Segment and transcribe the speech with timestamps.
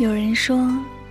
[0.00, 0.56] 有人说，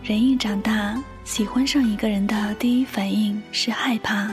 [0.01, 4.27] 人一长大，喜欢上一个人的第一反应是害怕，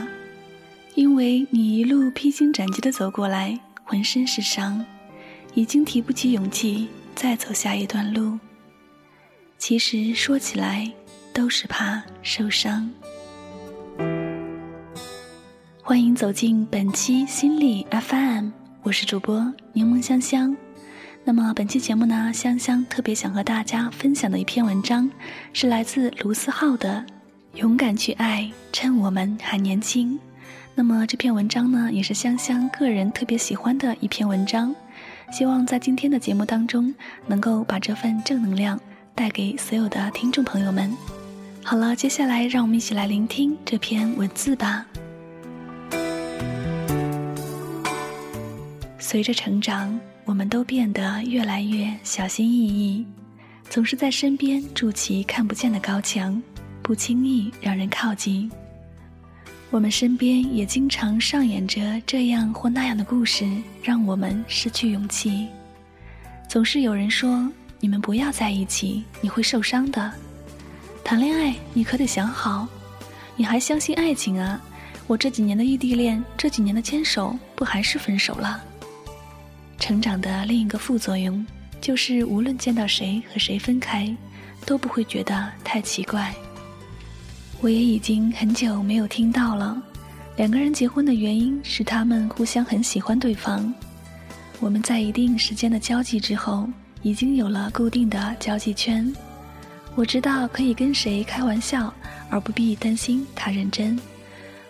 [0.95, 4.83] 因为你一路披荆斩棘的走过来，浑身是伤，
[5.53, 8.39] 已经提不起勇气再走下一段路。
[9.59, 10.91] 其实说起来，
[11.31, 12.89] 都是怕受伤。
[15.83, 18.49] 欢迎走进本期心理 FM，
[18.81, 20.57] 我是主播柠檬香香。
[21.27, 25.11] 那么本期节目呢，香香特别想和大家分享的一篇文章，
[25.51, 27.03] 是来自卢思浩的
[27.59, 30.13] 《勇敢去爱，趁我们还年轻》。
[30.73, 34.73] 那么这篇文章呢，也是香香个人特别喜欢的一篇文章，
[35.29, 36.95] 希望在今天的节目当中，
[37.25, 38.79] 能够把这份正能量
[39.13, 40.89] 带给所有的听众朋友们。
[41.61, 44.85] 好了，接下来让我们一起来聆听这篇文字吧。
[48.97, 49.99] 随着成长。
[50.27, 53.05] 我们都变得越来越小心翼翼，
[53.69, 56.39] 总是在身边筑起看不见的高墙，
[56.83, 58.51] 不轻易让人靠近。
[59.69, 63.49] 我们身边也经常上演着这样或那样的故事，
[63.81, 65.47] 让我们失去勇气。
[66.49, 70.11] 总是有人说：“你们不要在一起，你会受伤的。”
[71.05, 72.67] 谈恋爱你可得想好，
[73.37, 74.61] 你还相信爱情啊？
[75.07, 78.61] 我这几年的异地恋，这几年的牵手，不还是分手了？
[79.79, 81.45] 成长的另一个副作用，
[81.79, 84.15] 就是无论见到谁和谁分开，
[84.65, 86.33] 都不会觉得太奇怪。
[87.61, 89.81] 我也已经很久没有听到了，
[90.35, 93.73] 两个人结婚的原因是他们互相很喜欢对方。
[94.59, 96.67] 我们在一定时间的交际之后，
[97.01, 99.11] 已经有了固定的交际圈。
[99.95, 101.93] 我知道可以跟谁开玩笑，
[102.29, 103.99] 而不必担心他认真。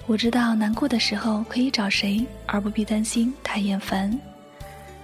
[0.05, 4.17] 我知道难过的时候可以找谁，而不必担心他厌烦。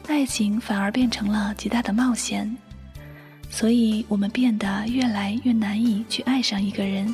[0.08, 2.56] 爱情反而变成了极大的冒险，
[3.50, 7.14] 所以我们变得越来越难以去爱上一个人，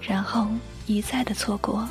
[0.00, 0.48] 然后
[0.86, 1.88] 一再的错过。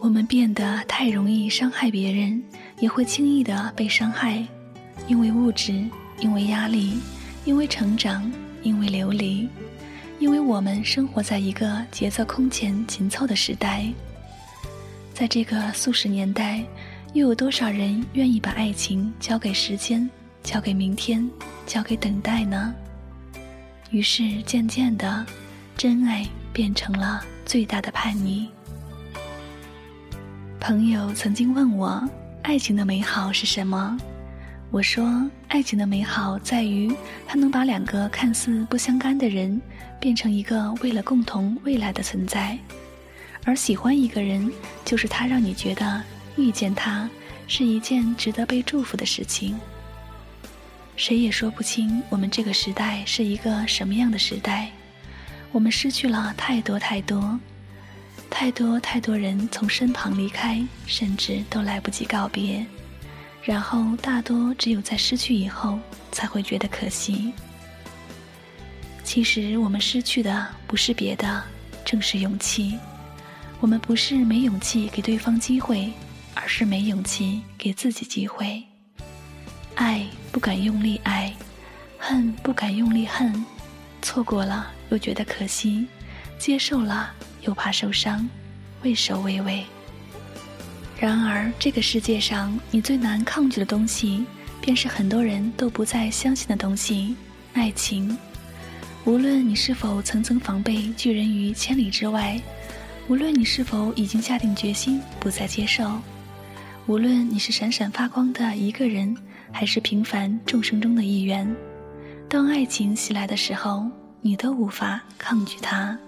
[0.00, 2.42] 我们变得太容易伤害别人，
[2.78, 4.44] 也会轻易的被伤害。
[5.06, 5.84] 因为物质，
[6.20, 6.98] 因为压力，
[7.44, 8.30] 因为成长，
[8.62, 9.48] 因为流离，
[10.18, 13.84] 因为我们生活在一个节奏空前紧凑的时代。
[15.12, 16.64] 在这个速食年代，
[17.12, 20.08] 又有多少人愿意把爱情交给时间，
[20.42, 21.28] 交给明天，
[21.66, 22.74] 交给等待呢？
[23.90, 25.24] 于是，渐渐的，
[25.76, 28.48] 真爱变成了最大的叛逆。
[30.58, 32.02] 朋友曾经问我，
[32.42, 33.96] 爱情的美好是什么？
[34.74, 36.92] 我说，爱情的美好在于，
[37.28, 39.62] 它能把两个看似不相干的人，
[40.00, 42.58] 变成一个为了共同未来的存在。
[43.44, 44.50] 而喜欢一个人，
[44.84, 46.02] 就是他让你觉得
[46.34, 47.08] 遇见他
[47.46, 49.56] 是一件值得被祝福的事情。
[50.96, 54.72] 谁也说不清我们这个时代是一个什么样的时代，
[55.52, 57.38] 我们失去了太多太多，
[58.28, 62.66] 太多太多人从身旁离开，甚至都来不及告别。
[63.44, 65.78] 然后，大多只有在失去以后，
[66.10, 67.30] 才会觉得可惜。
[69.02, 71.44] 其实，我们失去的不是别的，
[71.84, 72.78] 正是勇气。
[73.60, 75.92] 我们不是没勇气给对方机会，
[76.34, 78.62] 而是没勇气给自己机会。
[79.74, 81.30] 爱不敢用力爱，
[81.98, 83.44] 恨不敢用力恨，
[84.00, 85.86] 错过了又觉得可惜，
[86.38, 87.12] 接受了
[87.42, 88.26] 又怕受伤，
[88.82, 89.64] 畏首畏尾。
[90.98, 94.24] 然而，这个世界上你最难抗拒的东西，
[94.60, 97.14] 便是很多人都不再相信的东西——
[97.52, 98.16] 爱情。
[99.04, 102.40] 无论你是否层层防备拒人于千里之外，
[103.06, 106.00] 无论你是否已经下定决心不再接受，
[106.86, 109.14] 无论你是闪闪发光的一个人，
[109.52, 111.54] 还是平凡众生中的一员，
[112.30, 113.84] 当爱情袭来的时候，
[114.22, 115.98] 你都无法抗拒它。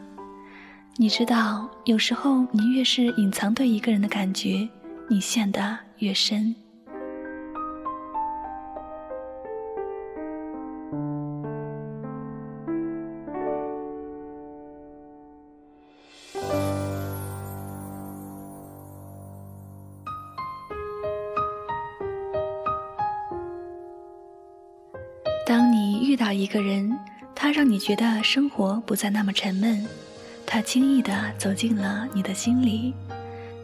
[0.96, 4.66] 你知道，有时候你越是隐藏对一个人的感觉。
[5.08, 6.54] 你陷得越深。
[25.46, 26.98] 当你遇到一个人，
[27.34, 29.86] 他让你觉得生活不再那么沉闷，
[30.44, 32.92] 他轻易的走进了你的心里。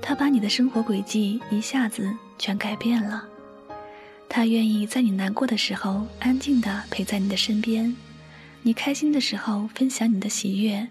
[0.03, 3.25] 他把你的生活轨迹一下子全改变了，
[4.29, 7.97] 他愿意在你难过的时候安静地陪在你的身边，
[8.63, 10.87] 你开心的时候分享你的喜悦，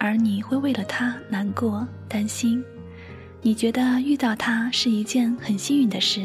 [0.00, 2.62] 而你会为了他难过、担心。
[3.40, 6.20] 你觉得遇到他是一件很幸运的事，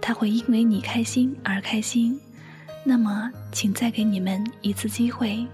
[0.00, 2.20] 他会因为你开心而开心。
[2.84, 5.46] 那么，请再给你们一次机会，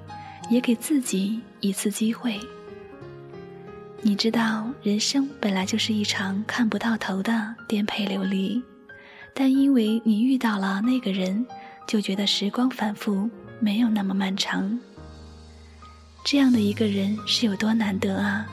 [0.50, 2.38] 也给自己一次机会。
[4.06, 8.62] 你知道，人生本来就是一场看不到头的颠沛流离，
[9.32, 11.46] 但因为你遇到了那个人，
[11.88, 13.30] 就觉得时光反复，
[13.60, 14.78] 没有那么漫长。
[16.22, 18.46] 这样的一个人是有多难得啊！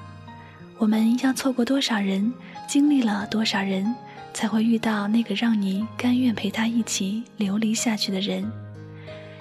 [0.78, 2.32] 我们要错过多少人，
[2.66, 3.94] 经历了多少人，
[4.34, 8.50] 才会遇到那个让你甘愿陪他一起流离下去的人？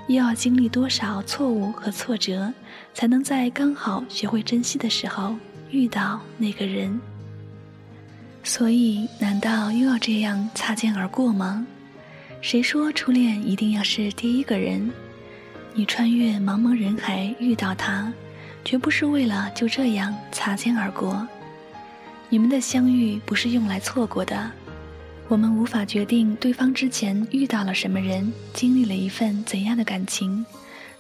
[0.09, 2.53] 又要经历多少错误和挫折，
[2.93, 5.37] 才能在刚好学会珍惜的时候
[5.71, 7.01] 遇到那个人？
[8.43, 11.67] 所以，难道又要这样擦肩而过吗？
[12.41, 14.91] 谁说初恋一定要是第一个人？
[15.75, 18.13] 你穿越茫茫人海遇到他，
[18.65, 21.27] 绝不是为了就这样擦肩而过。
[22.29, 24.51] 你们的相遇不是用来错过的。
[25.29, 30.45] 我们无法决定对方之前遇到了什么人，经历了一份怎样的感情，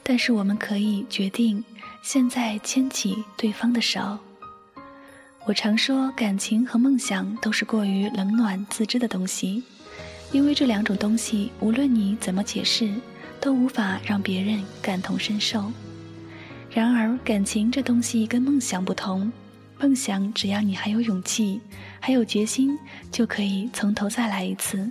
[0.02, 1.64] 但是我们可以决定
[2.02, 4.18] 现在牵起对方的手。
[5.50, 9.64] 我常说，感情和梦想都是过于冷暖自知的东西，
[10.30, 12.88] 因为这两种东西，无论你怎么解释，
[13.40, 15.72] 都无法让别人感同身受。
[16.70, 19.32] 然而，感情这东西跟梦想不同。
[19.80, 21.60] 梦想，只要你还有勇气，
[21.98, 22.78] 还有决心，
[23.10, 24.88] 就可以从头再来一次。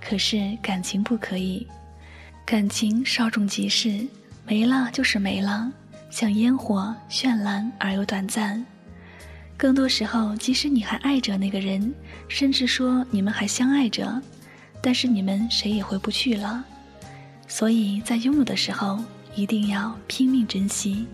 [0.00, 1.64] 可是感情不可以，
[2.44, 4.04] 感情稍纵即逝，
[4.44, 5.70] 没了就是没了，
[6.10, 8.66] 像烟火，绚烂而又短暂。
[9.64, 11.94] 更多时候，即使你还爱着那个人，
[12.28, 14.20] 甚至说你们还相爱着，
[14.82, 16.62] 但是你们谁也回不去了。
[17.48, 19.02] 所以在拥有的时候，
[19.34, 21.06] 一定要拼命珍惜。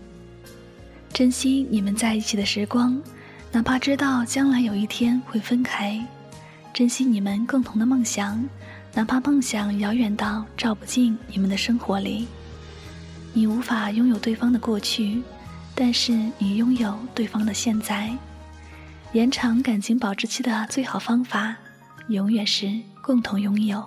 [1.13, 3.01] 珍惜你们在一起的时光，
[3.53, 6.03] 哪怕知道将来有一天会分开；
[6.73, 8.43] 珍惜你们共同的梦想，
[8.93, 12.27] 哪怕梦想遥远到照不进你们的生活里。
[13.31, 15.23] 你无法拥有对方的过去，
[15.73, 18.13] 但是你拥有对方的现在。
[19.13, 21.53] 延长感情保质期的最好方法，
[22.07, 22.71] 永远是
[23.01, 23.83] 共同拥有。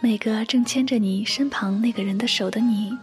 [0.00, 2.98] 每个正牵着你身旁那个人的手的你。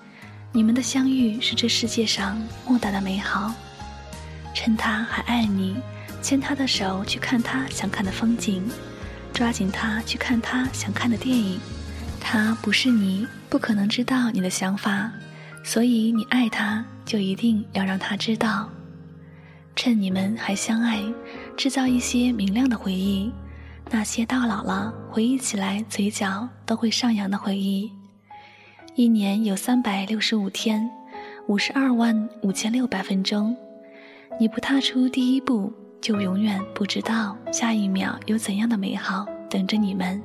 [0.52, 2.38] 你们的相遇是这世界上
[2.68, 3.54] 莫大的美好。
[4.54, 5.78] 趁他还爱你，
[6.22, 8.62] 牵他的手去看他想看的风景，
[9.34, 11.62] 抓紧他去看他想看的电影。
[12.20, 15.14] 他不是你，不可能知道你的想法，
[15.64, 18.70] 所以你爱他，就一定要让他知道。
[19.84, 21.04] 趁你们还相爱，
[21.58, 23.30] 制造一些明亮的回忆，
[23.92, 27.92] 那些到老了回忆起来嘴角都会上扬的回忆。
[28.96, 30.90] 一年有三百六十五天，
[31.48, 33.54] 五十二万五千六百分钟。
[34.40, 35.70] 你不踏出第一步，
[36.00, 40.24] 就永远不知道下一秒有怎样的美好等着你们。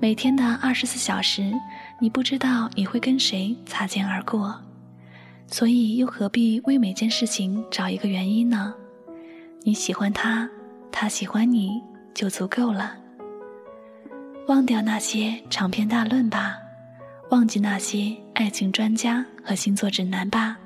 [0.00, 1.52] 每天的二十四小时，
[2.00, 4.58] 你不知道你会跟谁擦肩而过，
[5.48, 8.74] 所以又何必为每件事情找一个原因呢？
[9.62, 10.48] 你喜欢他，
[10.90, 11.80] 他喜欢你，
[12.12, 12.96] 就足够了。
[14.48, 16.56] 忘掉那些长篇大论吧。
[17.30, 20.56] 忘记那些爱情专家和星座指南吧，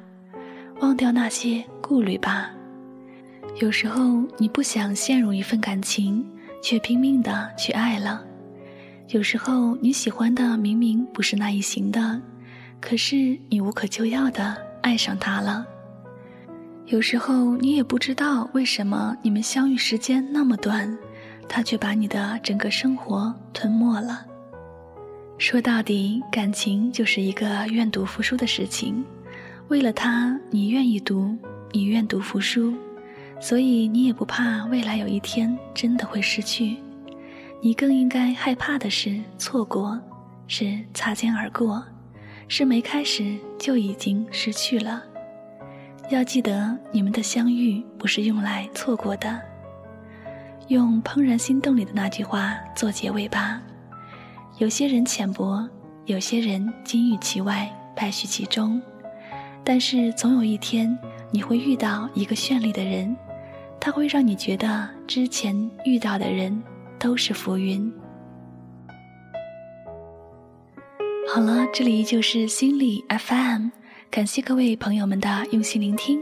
[0.81, 2.51] 忘掉那些顾虑吧。
[3.63, 6.23] 有时候你不想陷入一份感情，
[6.63, 8.21] 却拼命的去爱了；
[9.09, 12.21] 有时候你喜欢的明明不是那一型的，
[12.79, 15.65] 可是你无可救药的爱上他了；
[16.87, 20.97] 有时候你也不知道为什么你们相遇时间那么短，
[21.49, 24.27] 他却把你的整个生活吞没了。
[25.39, 29.05] 说到底，感情就是一个愿赌服输的事情。
[29.69, 31.35] 为了他，你愿意赌，
[31.73, 32.75] 你愿赌服输，
[33.41, 36.77] 所以你也不怕未来有一天真的会失去。
[37.63, 39.99] 你更应该害怕的是错过，
[40.47, 41.83] 是擦肩而过，
[42.53, 45.01] 是没开始就已经失去了。
[46.09, 49.41] 要记得，你们的相遇不是用来错过的。
[50.67, 53.63] 用《怦然心动》里的那句话做结尾吧。
[54.59, 55.65] 有些人浅薄，
[56.07, 58.83] 有些人金玉其外，败絮其中。
[59.63, 60.99] 但是总有一天，
[61.31, 63.17] 你会遇到一个绚丽的人，
[63.79, 66.61] 他会让你觉得之前遇到的人
[66.99, 67.93] 都是浮云。
[71.33, 73.69] 好了，这里就是心理 FM，
[74.11, 76.21] 感谢各位朋友们的用心聆听。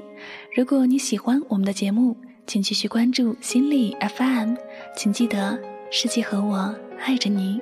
[0.55, 2.15] 如果你喜欢我们的节目，
[2.47, 4.57] 请继续关注心理 FM，
[4.95, 5.59] 请记得
[5.91, 7.59] 世界和我爱着你。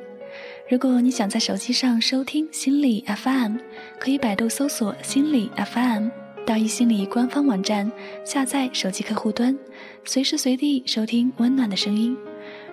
[0.69, 3.59] 如果你想在手机上收听心理 FM，
[4.01, 6.09] 可以百度搜索心理 FM，
[6.45, 7.89] 到易心理官方网站
[8.25, 9.57] 下载手机客户端，
[10.05, 12.17] 随时随地收听温暖的声音。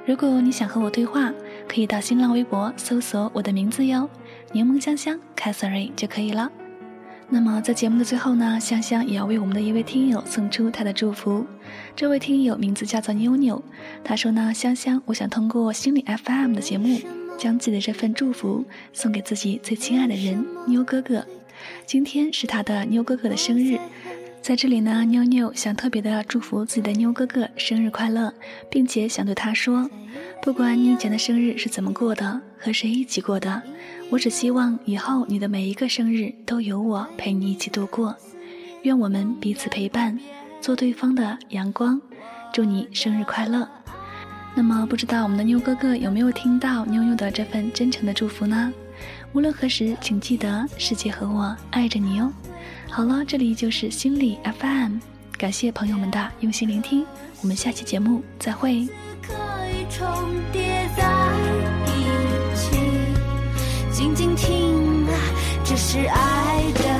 [0.05, 1.31] 如果你想和我对话，
[1.67, 4.09] 可以到新浪微博搜索我的名字哟，
[4.53, 6.49] 柠檬香香 Catherine 就可以了。
[7.27, 11.45] 那么在节目的最后呢，香香也要为我们的一位听友送出她的祝福。
[11.95, 13.61] 这位听友名字叫做妞妞，
[14.03, 17.01] 她说呢，香香，我想通过心理 FM 的节目。
[17.35, 21.25] 将自己的这份祝福送给自己最亲爱的人妞哥哥，
[21.83, 23.79] 今天是他的妞哥哥的生日，
[24.39, 28.31] 在这里呢，妞妞想特别的祝福自己的妞哥哥生日快乐，
[28.69, 29.89] 并且想对他说，
[30.43, 33.61] 不管你以前的生日是怎么过的，和谁一起过的，
[34.09, 38.15] 我只希望以后你的每一个生日都有我陪你一起度过，
[38.83, 40.17] 愿我们彼此陪伴，
[40.61, 41.99] 做对方的阳光，
[42.53, 43.67] 祝你生日快乐。
[44.55, 48.71] 那么，不知道我们的妞哥哥有没有听到妞妞的这份真诚的祝福呢？
[49.33, 52.31] 无论何时，请记得世界和我爱着你哦。
[52.89, 54.99] 好了，这里就是心理 FM，
[55.37, 57.05] 感谢朋友们的用心聆听，
[57.41, 58.87] 我们下期节目再会。
[65.93, 66.92] 是爱的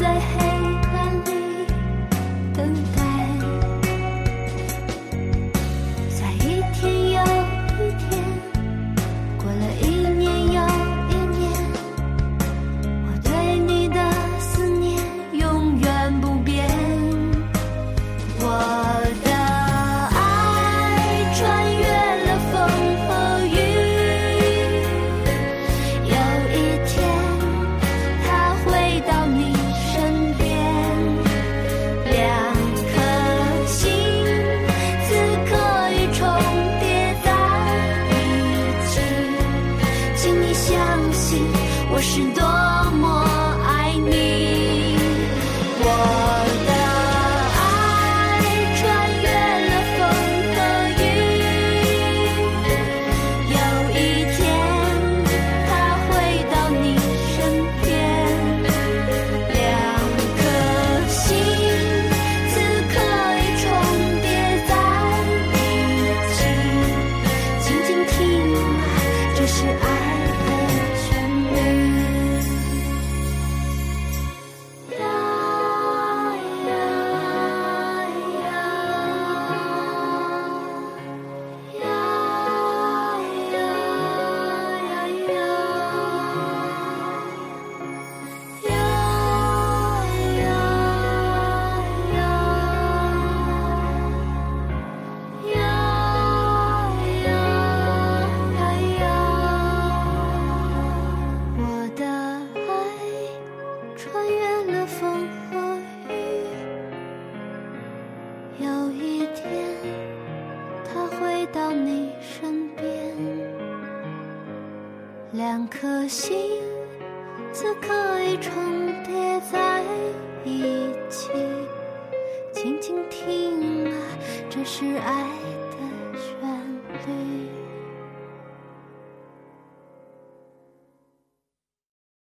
[0.00, 0.41] 两